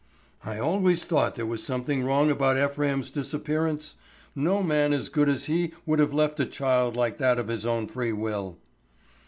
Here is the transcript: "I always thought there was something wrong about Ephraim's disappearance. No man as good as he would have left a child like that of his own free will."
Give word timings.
"I 0.43 0.57
always 0.57 1.05
thought 1.05 1.35
there 1.35 1.45
was 1.45 1.63
something 1.63 2.03
wrong 2.03 2.31
about 2.31 2.57
Ephraim's 2.57 3.11
disappearance. 3.11 3.97
No 4.35 4.63
man 4.63 4.93
as 4.93 5.09
good 5.09 5.29
as 5.29 5.45
he 5.45 5.73
would 5.85 5.99
have 5.99 6.11
left 6.11 6.39
a 6.39 6.47
child 6.47 6.95
like 6.95 7.17
that 7.17 7.37
of 7.37 7.49
his 7.49 7.67
own 7.67 7.85
free 7.87 8.11
will." 8.11 8.57